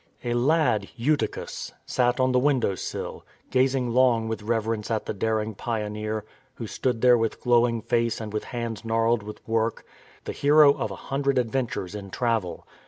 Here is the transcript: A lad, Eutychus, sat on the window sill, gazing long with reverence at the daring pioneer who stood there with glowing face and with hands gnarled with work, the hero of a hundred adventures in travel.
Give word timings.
A 0.23 0.33
lad, 0.33 0.89
Eutychus, 0.95 1.73
sat 1.85 2.19
on 2.19 2.31
the 2.31 2.39
window 2.39 2.73
sill, 2.73 3.23
gazing 3.51 3.91
long 3.91 4.27
with 4.27 4.41
reverence 4.41 4.89
at 4.89 5.05
the 5.05 5.13
daring 5.13 5.53
pioneer 5.53 6.25
who 6.55 6.65
stood 6.65 7.01
there 7.01 7.19
with 7.19 7.39
glowing 7.39 7.83
face 7.83 8.19
and 8.19 8.33
with 8.33 8.45
hands 8.45 8.83
gnarled 8.83 9.21
with 9.21 9.47
work, 9.47 9.85
the 10.23 10.31
hero 10.31 10.73
of 10.73 10.89
a 10.89 10.95
hundred 10.95 11.37
adventures 11.37 11.93
in 11.93 12.09
travel. 12.09 12.65